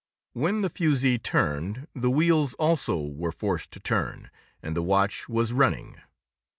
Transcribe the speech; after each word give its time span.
When 0.33 0.61
the 0.61 0.69
fusee 0.71 1.19
turned, 1.19 1.87
the 1.93 2.09
wheels 2.09 2.55
also 2.55 2.99
were 3.05 3.31
forced 3.31 3.69
to 3.73 3.79
turn, 3.79 4.31
and 4.63 4.75
the 4.75 4.81
watch 4.81 5.29
was 5.29 5.53
running. 5.53 5.97